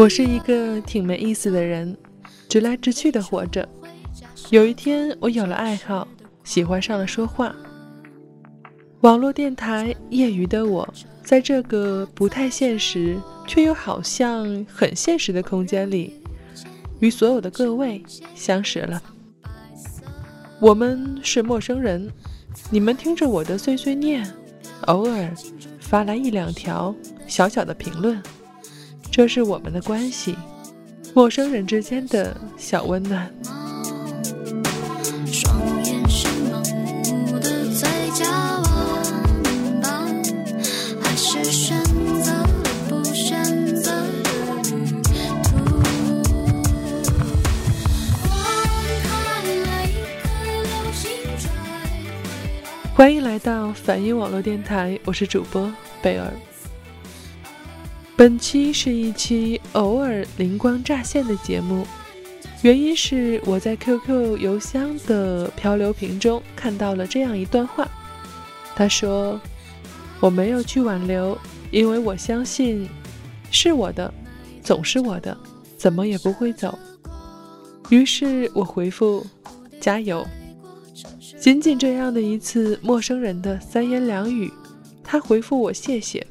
[0.00, 1.94] 我是一个挺没意思的人，
[2.48, 3.68] 直来直去的活着。
[4.48, 6.08] 有一天，我有了爱好，
[6.42, 7.54] 喜欢上了说话。
[9.02, 10.88] 网络电台业余的我，
[11.22, 16.18] 在这个不太现实却又好像很现实的空间里，
[17.00, 18.02] 与所有的各位
[18.34, 19.02] 相识了。
[20.60, 22.10] 我们是陌生人，
[22.70, 24.26] 你们听着我的碎碎念，
[24.86, 25.30] 偶尔
[25.78, 26.94] 发来一两条
[27.26, 28.18] 小小的评论。
[29.20, 30.34] 这是我们的关系，
[31.12, 33.30] 陌生人之间的小温暖。
[52.94, 56.32] 欢迎来到反音网络电台，我是主播贝尔。
[58.20, 61.86] 本期是一期偶尔灵光乍现的节目，
[62.60, 67.88] 原因是我在 QQ 邮箱的漂流瓶中看到了这样一段话。
[68.76, 69.40] 他说
[70.20, 71.38] ：“我没有去挽留，
[71.70, 72.86] 因为我相信
[73.50, 74.12] 是我的，
[74.62, 75.34] 总是我的，
[75.78, 76.78] 怎么也不会走。”
[77.88, 79.26] 于是我回复
[79.80, 80.26] ：“加油。”
[81.40, 84.52] 仅仅这样的一次陌生人的三言两语，
[85.02, 86.26] 他回复我：“谢谢。”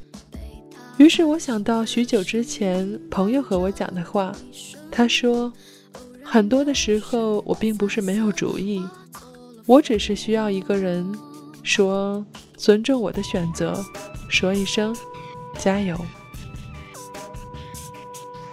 [0.99, 4.35] 于是我想到许久之前朋友和我讲的话，
[4.91, 5.51] 他说
[6.21, 8.85] ：“很多的时候我并不是没有主意，
[9.65, 11.09] 我只是需要一个人
[11.63, 12.23] 说
[12.57, 13.81] 尊重我的选择，
[14.27, 14.93] 说一声
[15.57, 15.97] 加油。”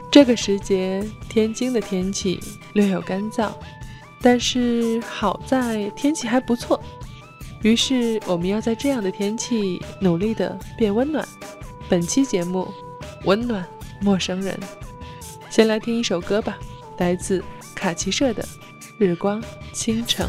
[0.09, 2.39] 这个时节，天津的天气
[2.75, 3.51] 略有干燥，
[4.23, 6.81] 但是好在天气还不错。
[7.63, 11.27] 于是我们要在这样的天气努力的变温暖。
[11.89, 12.73] 本期节目，
[13.25, 13.65] 温暖
[14.01, 14.59] 陌生人。
[15.49, 16.59] 先来听一首歌吧，
[16.99, 17.43] 来自
[17.77, 18.43] 卡奇社的
[18.99, 19.41] 《日光
[19.73, 20.27] 倾城》。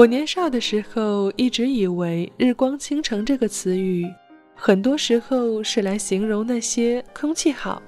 [0.00, 4.06] 我年少的时候，一直以为“日光倾城”这个词语，
[4.54, 7.82] 很多时候是来形容那些空气好、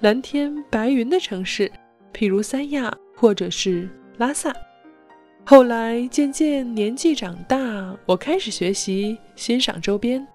[0.00, 1.72] 蓝天白云的城市，
[2.12, 3.88] 譬如三亚或者是
[4.18, 4.54] 拉萨。
[5.46, 10.26] 后来渐渐年纪长大，我开始学习欣赏周边。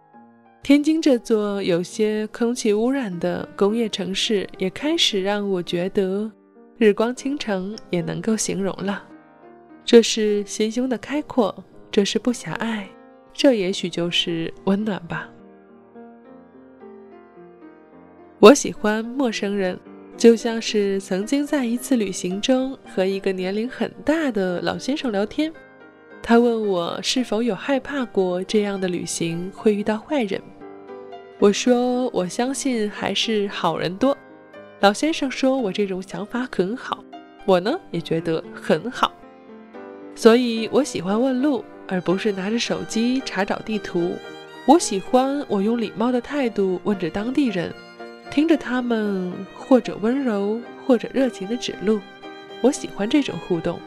[0.63, 6.31] 天津这座有些空气污染的工业城市，也开始让我觉得
[6.79, 9.09] 日光倾城也能够形容了。
[9.83, 11.53] 这是心胸的开阔，
[11.91, 12.87] 这是不狭隘，
[13.33, 15.27] 这也许就是温暖吧。
[18.39, 19.77] 我喜欢陌生人，
[20.17, 25.51] 就像是曾经在一次旅行中和一个年龄很大的老先生聊天。
[26.23, 30.39] 他问我是否有害怕过这样的旅行会遇到坏人。
[31.39, 34.15] 我说我相信还是好人多。
[34.79, 37.03] 老先生说我这种想法很好，
[37.45, 39.10] 我呢也觉得很好。
[40.21, 44.11] 所以我喜欢问路，而不是拿着手机查找地图。
[44.67, 47.73] 我喜欢我用礼貌的态度问着当地人，
[48.29, 51.99] 听着他们或者温柔或者热情的指路。
[52.61, 53.79] 我喜欢这种互动。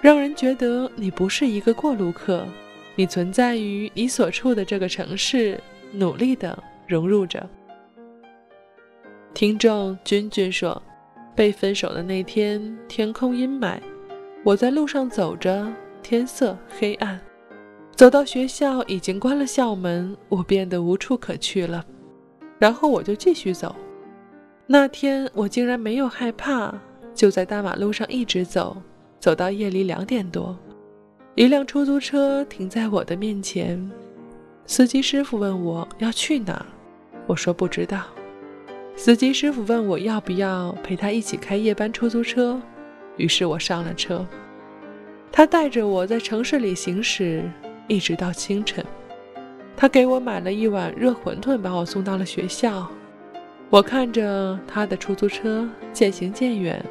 [0.00, 2.44] 让人觉得你不是一个过路客，
[2.96, 5.56] 你存在于你所处的这个城市，
[5.92, 7.48] 努力的融入着。
[9.32, 10.82] 听众君君说，
[11.36, 13.78] 被分手的那天，天空阴霾，
[14.42, 15.70] 我在路上走着，
[16.02, 17.20] 天色黑暗，
[17.94, 21.84] 走到学校已经关了校门，我变得无处可去了。
[22.58, 23.76] 然后我就继续走。
[24.66, 26.72] 那天我竟然没有害怕，
[27.14, 28.80] 就在大马路上一直走。
[29.18, 30.56] 走到夜里两点多，
[31.34, 33.90] 一辆出租车停在我的面前。
[34.64, 36.64] 司机师傅问我要去哪儿，
[37.26, 38.04] 我说不知道。
[38.96, 42.58] 司机师傅问我要不要陪他一起开夜班出租车，
[43.16, 44.26] 于是我上了车。
[45.32, 47.42] 他带着我在城市里行驶，
[47.86, 48.84] 一直到清晨。
[49.76, 52.90] 他给我买了一碗热馄饨，把我送到了学校。
[53.68, 56.84] 我看着他的出租车渐行渐远，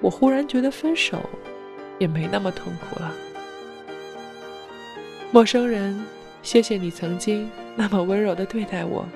[0.00, 1.18] 我忽然觉得分手。
[1.98, 3.12] 也没那么痛苦了，
[5.30, 6.02] 陌生人，
[6.42, 9.06] 谢谢你曾经那么温柔的对待我。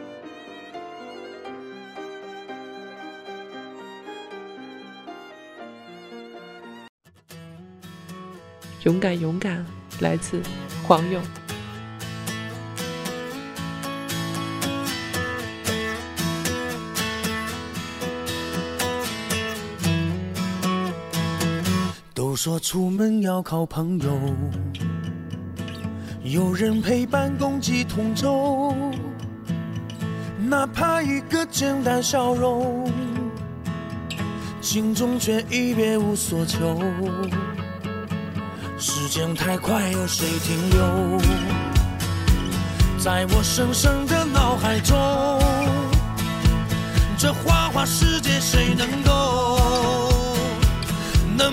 [8.84, 9.64] 勇敢，勇敢，
[10.00, 10.42] 来自
[10.86, 11.22] 黄勇。
[22.12, 24.18] 都说出门要靠朋友，
[26.22, 28.74] 有人陪伴共济同舟，
[30.38, 32.92] 哪怕一个简单笑容，
[34.60, 36.78] 心中却已别无所求。
[39.14, 41.20] 时间太快，有谁停留？
[42.98, 44.98] 在我深深的脑海中，
[47.16, 50.36] 这花花世界谁能够？
[51.36, 51.52] 能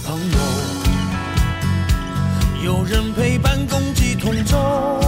[0.00, 0.38] 朋友。
[2.62, 5.00] 有人陪伴，共济同舟，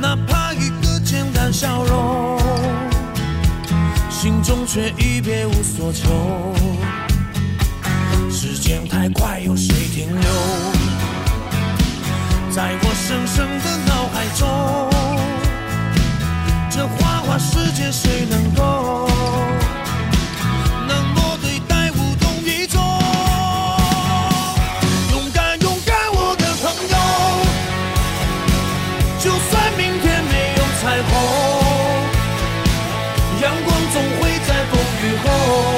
[0.00, 2.38] 哪怕一个简单笑容，
[4.10, 6.54] 心中却已别无所求。
[8.30, 10.30] 时间太快，有谁停留？
[12.50, 14.48] 在我深深的脑海中，
[16.70, 19.08] 这花花世界谁能够？
[33.40, 35.77] 阳光总会在风雨后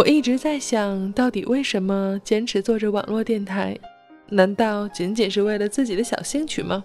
[0.00, 3.78] 我一直在想，到底为什么坚持做着网络电台？
[4.30, 6.82] 难道仅仅是为了自己的小兴趣吗？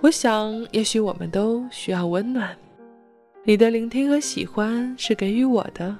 [0.00, 2.58] 我想，也许我们都需要温暖。
[3.44, 5.96] 你的聆听和喜欢是给予我的，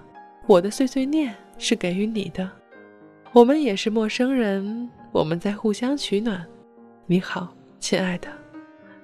[0.49, 2.51] 我的碎碎念是给予你的。
[3.33, 6.45] 我们也是陌生人，我们在互相取暖。
[7.07, 8.27] 你好，亲爱的，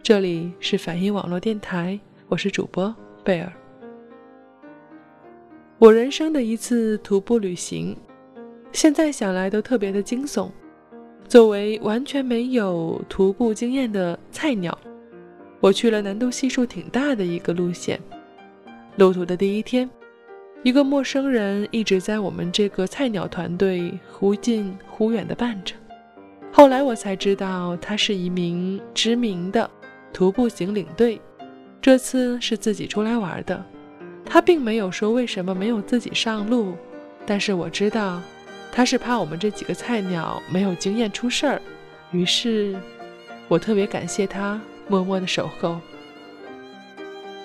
[0.03, 3.62] 这里是反音网络电台，我是主播贝尔。
[5.83, 7.97] 我人生的一次徒步旅行，
[8.71, 10.49] 现在想来都特别的惊悚。
[11.27, 14.79] 作为完全没有徒步经验的菜鸟，
[15.59, 18.01] 我去了难度系数挺大的一个路线。
[18.95, 19.91] 路途的第一天，
[20.63, 25.75] 一个陌生人一直在我们这个菜鸟团队忽近忽远的伴着。
[26.53, 29.69] 后来我才知道，他是一名知名的
[30.13, 31.21] 徒步型领队，
[31.81, 33.67] 这次是自己出来玩的。
[34.33, 36.75] 他并没有说为什么没有自己上路，
[37.27, 38.19] 但是我知道，
[38.73, 41.61] 他是怕我们这几个菜鸟没有经验出事儿。
[42.13, 42.75] 于是，
[43.47, 44.59] 我特别感谢他
[44.89, 45.79] 默默的守候。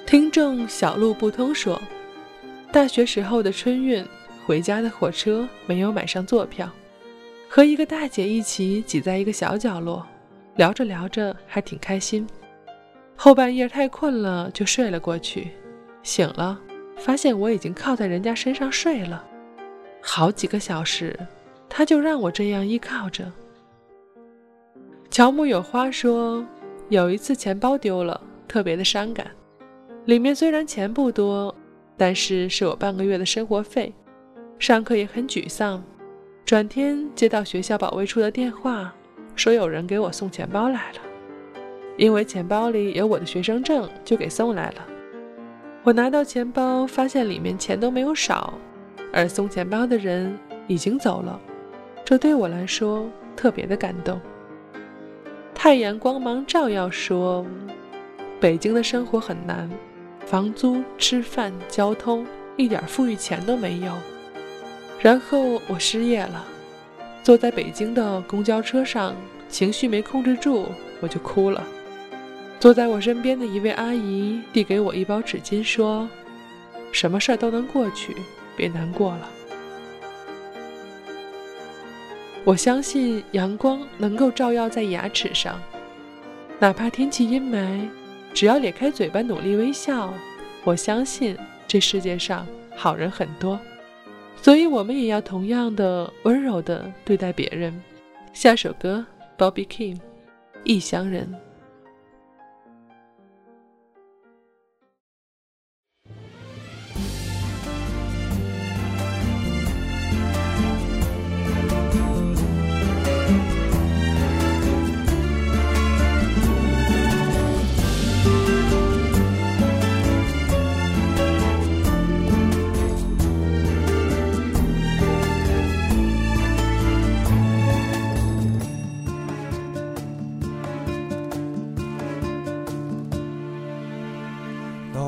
[0.05, 1.77] 听众小路不通说，
[2.71, 4.01] 大学时候的春运
[4.45, 6.71] 回家的火车没有买上坐票，
[7.49, 10.07] 和一个大姐一起挤在一个小角落，
[10.55, 12.25] 聊着聊着还挺开心。
[13.17, 15.51] 后半夜太困了，就睡了过去。
[16.01, 16.57] 醒了，
[16.97, 19.23] 发现我已经靠在人家身上睡了，
[20.01, 21.17] 好几个小时，
[21.69, 23.31] 他就让我这样依靠着。
[25.09, 26.45] 乔木有花说，
[26.89, 29.27] 有一次钱包丢了，特别的伤感。
[30.05, 31.53] 里面虽然钱不多，
[31.95, 33.93] 但是是我半个月的生活费。
[34.59, 35.83] 上课也很沮丧，
[36.43, 38.93] 转天接到学校保卫处的电话，
[39.35, 40.99] 说有人给我送钱包来了，
[41.95, 44.87] 因为钱包里有我的学生证，就给送来了。
[45.87, 48.53] 我拿到钱包，发现里面钱都没有少，
[49.13, 51.39] 而送钱包的人已经走了，
[52.03, 54.19] 这对我来说特别的感动。
[55.55, 57.45] 太阳光芒照耀说，
[58.37, 59.69] 北京的生活很难，
[60.25, 62.27] 房租、吃饭、交通
[62.57, 63.93] 一点富裕钱都没有。
[64.99, 65.39] 然后
[65.69, 66.43] 我失业了，
[67.23, 69.15] 坐在北京的公交车上，
[69.47, 70.65] 情绪没控制住，
[70.99, 71.65] 我就哭了。
[72.59, 76.09] 坐在我身边的一位阿姨递给我一包纸巾，说
[76.91, 78.15] ：“什么事儿都能过去，
[78.55, 79.29] 别难过了。”
[82.43, 85.61] 我相信阳光能够照耀在牙齿上，
[86.59, 87.87] 哪怕天气阴霾，
[88.33, 90.11] 只要咧开嘴巴努力微笑，
[90.63, 91.37] 我相信
[91.67, 93.59] 这世界上好人很多。
[94.41, 97.79] 所以，我们也要同样的温柔的对待别人。
[98.33, 99.05] 下首歌
[99.37, 99.95] ，Bobby Kim，
[100.63, 101.27] 《异乡人》。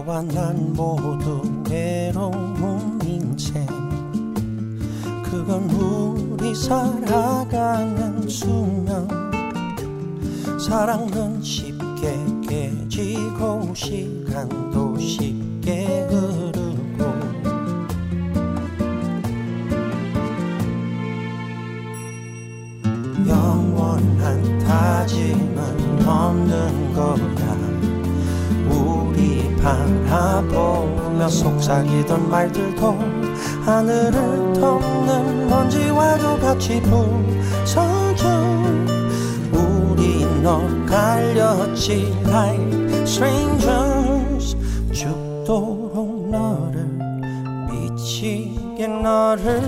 [0.10, 1.40] 너와 난 모두
[1.70, 3.68] 외로운 인생
[5.24, 9.08] 그건 우리 살아가는 수명.
[10.60, 16.49] 사랑은 쉽게 깨지고 시간도 쉽게 흐르
[30.40, 32.98] 바라보며 속삭이던 말들도
[33.66, 38.30] 하늘을 덮는 먼지와도 같이 부서져.
[39.52, 44.56] 우리 널갈렸지 like strangers.
[44.94, 46.88] 죽도록 너를
[47.70, 49.62] 미치게 너를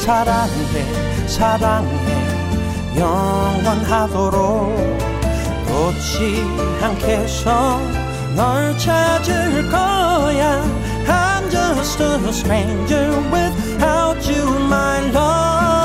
[0.00, 2.28] 사랑해 사랑해.
[2.96, 4.38] 영원하도록
[5.68, 6.42] 놓지
[6.82, 10.63] 않겠어 널 찾을 거야
[11.07, 15.76] I'm just a stranger without you my love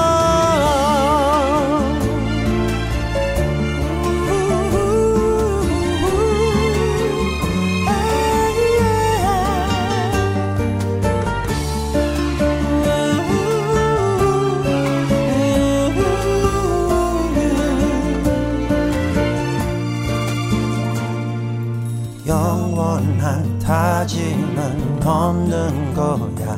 [23.63, 26.57] 다짐은 없는 거야.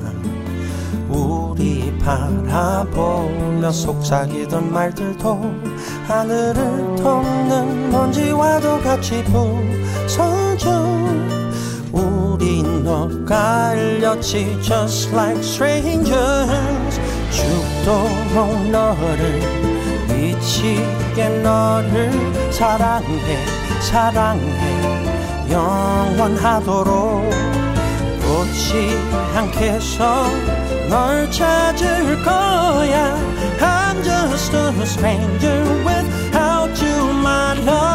[1.08, 5.54] 우리 바라보며 속삭이던 말들도
[6.08, 10.84] 하늘을 덮는 먼지와도 같이 부서져.
[11.92, 17.00] 우리 널갈렸지 just like strangers.
[17.30, 19.42] 죽도록 너를
[20.08, 22.12] 미치게 너를
[22.52, 23.46] 사랑해
[23.82, 25.05] 사랑해
[25.55, 27.31] 영원하도록
[28.21, 28.97] 놓지
[29.35, 30.27] 않겠어
[30.89, 33.17] 널 찾을 거야
[33.61, 37.94] I'm just a stranger without you my love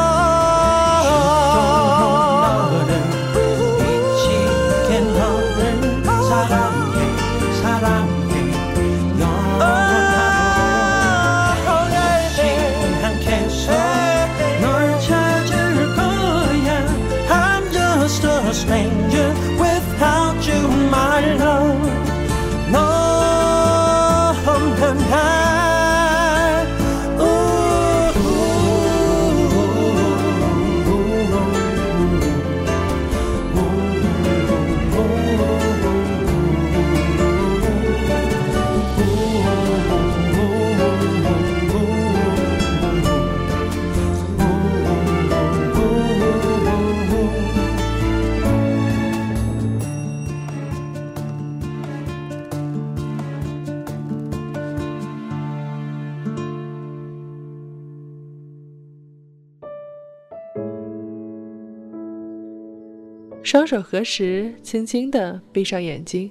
[63.51, 66.31] 双手合十，轻轻地闭上眼睛。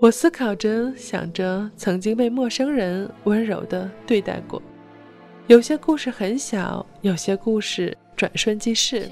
[0.00, 4.60] 我思考着，想着曾经被陌生人温柔地对待过。
[5.46, 9.08] 有些故事很小，有些故事转瞬即逝，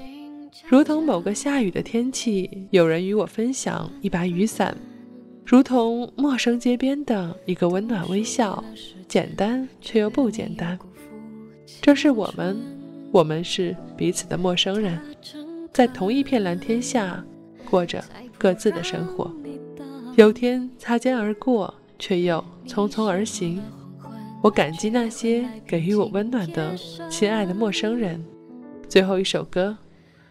[0.67, 4.75] 如同某个下雨的天气，有人与我分享一把雨伞，
[5.45, 8.61] 如同陌生街边的一个温暖微笑，
[9.07, 10.77] 简单却又不简单。
[11.81, 12.57] 这是我们，
[13.13, 14.99] 我们是彼此的陌生人。
[15.75, 17.21] 在同一片蓝天下，
[17.69, 18.01] 过着
[18.37, 19.29] 各自的生活。
[20.15, 23.61] 有天擦肩而过，却又匆匆而行。
[24.41, 26.77] 我感激那些给予我温暖的
[27.09, 28.23] 亲爱的陌生人。
[28.87, 29.77] 最后一首歌，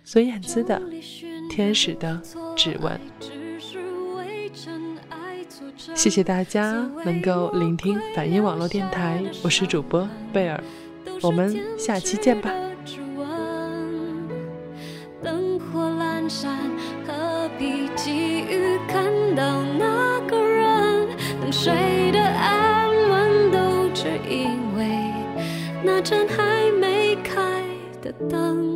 [0.02, 0.80] 孙燕姿的
[1.50, 2.18] 《天使的
[2.56, 2.98] 指纹》。
[5.94, 10.64] 谢谢大家能够聆听反音网络电台，我是主播贝尔，
[11.20, 12.50] 我们下期见吧。
[28.04, 28.73] 的灯。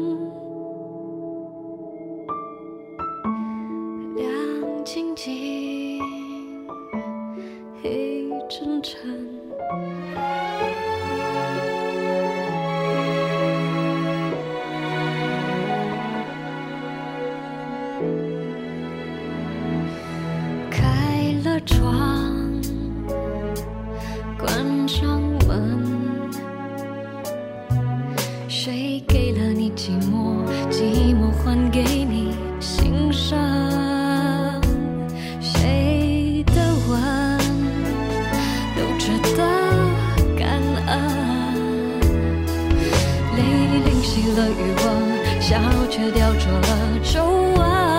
[44.33, 45.61] 了欲望笑
[45.91, 47.98] 却雕琢了皱纹